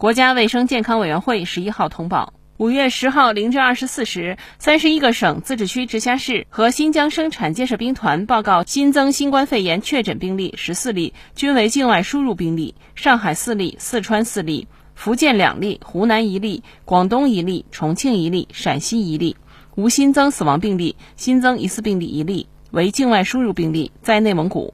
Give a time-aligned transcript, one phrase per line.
[0.00, 12.74] 国家卫生健康委员会十一号通报，五月十号零至二十四时，三十一个省、自治区、直辖市和新疆生产建设兵团报告新增新冠肺炎确诊病例十四例，均为境外输入病例。
[12.94, 19.36] 上海四例，四川四例，福建两例，湖南一例，广东一例，重庆一例，陕西一例，
[19.74, 24.72] 无新增死亡病例，新增疑似病例一例，为境外输入病例，在内蒙古。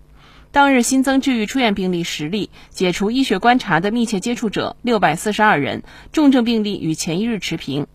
[0.56, 5.82] 当日新增治愈出院病例十例，解除医学观察的密切接触者六百四十二人，
[6.12, 7.86] 重症病例与前一日持平。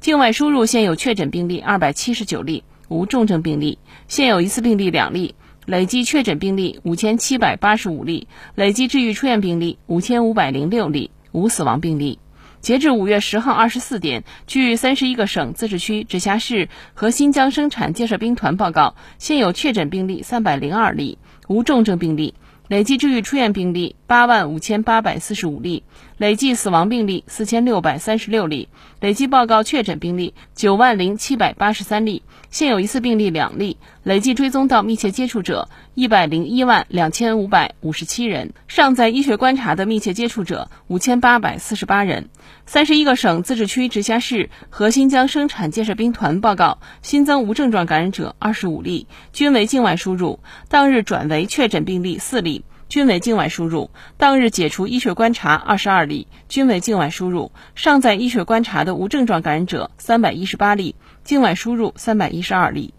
[0.00, 3.78] 境外输入现有确诊病例二百七十九例，无重症病例，
[4.08, 12.18] 现有疑似病例两例，累计确诊病例五千七百八十五例，累计治愈出院病例五千五百零六例，无死亡病例。
[12.60, 22.34] 截至五月十号二十四点，据三十一个省、自治区、直辖市和新疆生产建设兵团报告，现有确诊病例三百零二例，无重症病例，
[22.66, 25.84] 累计治愈出院病例八万五千八百四十五例，
[26.18, 28.68] 累计死亡病例四千六百三十六例，
[29.00, 42.28] 累计报告确诊病例九万零七百八十三例，现有疑似病例两例，累计追踪到密切接触者一百零一万两千五百五十七人，尚在医学观察的密切接触者五千八百四十八人。
[42.66, 50.40] 三十一个省、自治区、直辖市和新疆生产建设兵团报告新增无症状感染者二十五例，均为境外输入。
[50.68, 53.90] 当日转为确诊病例四例，均为境外输入。
[54.16, 57.52] 当日解除医学观察二十二例，均为境外输入。
[57.74, 60.94] 尚在医学观察的无症状感染者三百一十八例，
[61.24, 62.94] 境外输入三百一十二例。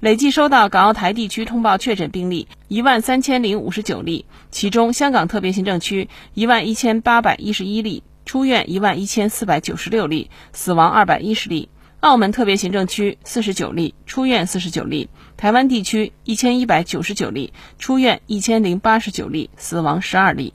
[0.00, 8.02] 累计收到港澳台地区通报确诊病例一万三千零五十九例，其中香港特别行政区一万一千八百一十一例。
[8.24, 11.68] 出院一万一千四百九十六例，死亡二百一十例；
[12.02, 20.52] 澳门特别行政区四十九例，出院四十九例；台湾地区一千一百九十九例，出院一千零八十九例，死亡十二例。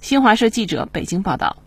[0.00, 1.58] 新华社记者北京报道。